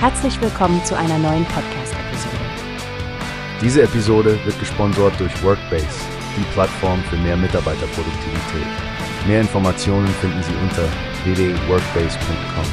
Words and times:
Herzlich 0.00 0.40
willkommen 0.40 0.84
zu 0.84 0.96
einer 0.96 1.18
neuen 1.18 1.44
Podcast-Episode. 1.46 2.36
Diese 3.60 3.82
Episode 3.82 4.38
wird 4.44 4.56
gesponsert 4.60 5.18
durch 5.18 5.42
Workbase, 5.42 5.88
die 6.36 6.44
Plattform 6.52 7.02
für 7.10 7.16
mehr 7.16 7.36
Mitarbeiterproduktivität. 7.36 8.68
Mehr 9.26 9.40
Informationen 9.40 10.06
finden 10.06 10.40
Sie 10.44 10.52
unter 10.62 10.84
www.workbase.com. 11.24 12.64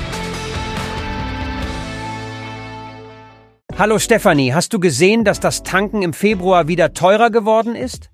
Hallo 3.80 3.98
Stefanie, 3.98 4.54
hast 4.54 4.72
du 4.74 4.80
gesehen, 4.80 5.24
dass 5.24 5.40
das 5.40 5.64
Tanken 5.64 6.04
im 6.04 6.14
Februar 6.14 6.68
wieder 6.68 6.94
teurer 6.94 7.32
geworden 7.32 7.74
ist? 7.74 8.12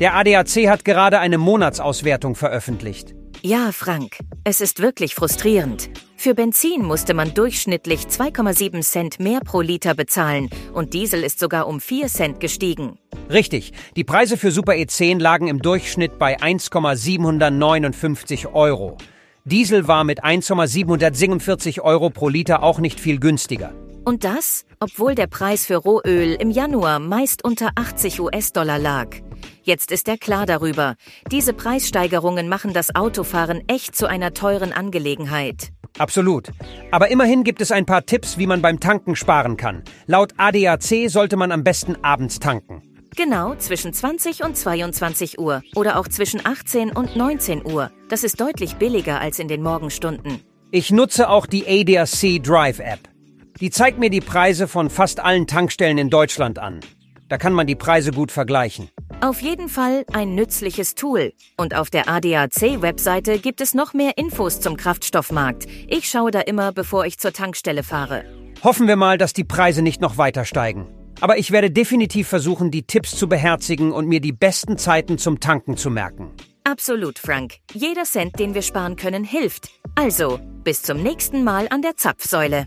Der 0.00 0.16
ADAC 0.16 0.68
hat 0.68 0.84
gerade 0.84 1.20
eine 1.20 1.38
Monatsauswertung 1.38 2.34
veröffentlicht. 2.34 3.14
Ja, 3.42 3.70
Frank, 3.70 4.18
es 4.42 4.60
ist 4.60 4.82
wirklich 4.82 5.14
frustrierend. 5.14 5.90
Für 6.22 6.36
Benzin 6.36 6.84
musste 6.84 7.14
man 7.14 7.34
durchschnittlich 7.34 8.02
2,7 8.02 8.82
Cent 8.82 9.18
mehr 9.18 9.40
pro 9.40 9.60
Liter 9.60 9.96
bezahlen 9.96 10.50
und 10.72 10.94
Diesel 10.94 11.24
ist 11.24 11.40
sogar 11.40 11.66
um 11.66 11.80
4 11.80 12.06
Cent 12.06 12.38
gestiegen. 12.38 12.96
Richtig, 13.28 13.72
die 13.96 14.04
Preise 14.04 14.36
für 14.36 14.52
Super 14.52 14.74
E10 14.74 15.18
lagen 15.18 15.48
im 15.48 15.60
Durchschnitt 15.60 16.20
bei 16.20 16.40
1,759 16.40 18.46
Euro. 18.54 18.98
Diesel 19.44 19.88
war 19.88 20.04
mit 20.04 20.22
1,747 20.22 21.80
Euro 21.80 22.10
pro 22.10 22.28
Liter 22.28 22.62
auch 22.62 22.78
nicht 22.78 23.00
viel 23.00 23.18
günstiger. 23.18 23.74
Und 24.04 24.22
das, 24.22 24.64
obwohl 24.78 25.16
der 25.16 25.26
Preis 25.26 25.66
für 25.66 25.78
Rohöl 25.78 26.36
im 26.38 26.52
Januar 26.52 27.00
meist 27.00 27.44
unter 27.44 27.70
80 27.74 28.20
US-Dollar 28.20 28.78
lag. 28.78 29.08
Jetzt 29.64 29.90
ist 29.90 30.06
er 30.06 30.18
klar 30.18 30.46
darüber. 30.46 30.94
Diese 31.32 31.52
Preissteigerungen 31.52 32.48
machen 32.48 32.72
das 32.72 32.94
Autofahren 32.94 33.64
echt 33.66 33.96
zu 33.96 34.06
einer 34.06 34.34
teuren 34.34 34.72
Angelegenheit. 34.72 35.72
Absolut. 35.98 36.50
Aber 36.90 37.10
immerhin 37.10 37.44
gibt 37.44 37.60
es 37.60 37.70
ein 37.70 37.86
paar 37.86 38.06
Tipps, 38.06 38.38
wie 38.38 38.46
man 38.46 38.62
beim 38.62 38.80
Tanken 38.80 39.16
sparen 39.16 39.56
kann. 39.56 39.82
Laut 40.06 40.32
ADAC 40.36 41.08
sollte 41.08 41.36
man 41.36 41.52
am 41.52 41.64
besten 41.64 41.96
abends 42.02 42.38
tanken. 42.38 42.82
Genau, 43.14 43.54
zwischen 43.56 43.92
20 43.92 44.42
und 44.42 44.56
22 44.56 45.38
Uhr 45.38 45.62
oder 45.76 45.98
auch 45.98 46.08
zwischen 46.08 46.44
18 46.44 46.92
und 46.92 47.14
19 47.14 47.64
Uhr. 47.64 47.90
Das 48.08 48.24
ist 48.24 48.40
deutlich 48.40 48.76
billiger 48.76 49.20
als 49.20 49.38
in 49.38 49.48
den 49.48 49.62
Morgenstunden. 49.62 50.40
Ich 50.70 50.90
nutze 50.90 51.28
auch 51.28 51.46
die 51.46 51.66
ADAC 51.66 52.42
Drive 52.42 52.78
App. 52.78 53.00
Die 53.60 53.70
zeigt 53.70 53.98
mir 53.98 54.08
die 54.08 54.22
Preise 54.22 54.66
von 54.66 54.88
fast 54.88 55.20
allen 55.20 55.46
Tankstellen 55.46 55.98
in 55.98 56.08
Deutschland 56.08 56.58
an. 56.58 56.80
Da 57.28 57.36
kann 57.36 57.52
man 57.52 57.66
die 57.66 57.74
Preise 57.74 58.12
gut 58.12 58.32
vergleichen. 58.32 58.88
Auf 59.22 59.40
jeden 59.40 59.68
Fall 59.68 60.04
ein 60.12 60.34
nützliches 60.34 60.96
Tool. 60.96 61.32
Und 61.56 61.76
auf 61.76 61.90
der 61.90 62.08
ADAC-Webseite 62.08 63.38
gibt 63.38 63.60
es 63.60 63.72
noch 63.72 63.94
mehr 63.94 64.18
Infos 64.18 64.58
zum 64.58 64.76
Kraftstoffmarkt. 64.76 65.68
Ich 65.86 66.08
schaue 66.08 66.32
da 66.32 66.40
immer, 66.40 66.72
bevor 66.72 67.06
ich 67.06 67.20
zur 67.20 67.32
Tankstelle 67.32 67.84
fahre. 67.84 68.24
Hoffen 68.64 68.88
wir 68.88 68.96
mal, 68.96 69.18
dass 69.18 69.32
die 69.32 69.44
Preise 69.44 69.80
nicht 69.80 70.00
noch 70.00 70.18
weiter 70.18 70.44
steigen. 70.44 70.88
Aber 71.20 71.38
ich 71.38 71.52
werde 71.52 71.70
definitiv 71.70 72.26
versuchen, 72.26 72.72
die 72.72 72.82
Tipps 72.82 73.14
zu 73.14 73.28
beherzigen 73.28 73.92
und 73.92 74.08
mir 74.08 74.20
die 74.20 74.32
besten 74.32 74.76
Zeiten 74.76 75.18
zum 75.18 75.38
Tanken 75.38 75.76
zu 75.76 75.88
merken. 75.88 76.32
Absolut, 76.64 77.20
Frank. 77.20 77.58
Jeder 77.72 78.02
Cent, 78.02 78.40
den 78.40 78.54
wir 78.54 78.62
sparen 78.62 78.96
können, 78.96 79.22
hilft. 79.22 79.68
Also, 79.94 80.40
bis 80.64 80.82
zum 80.82 81.00
nächsten 81.00 81.44
Mal 81.44 81.68
an 81.70 81.82
der 81.82 81.94
Zapfsäule. 81.94 82.66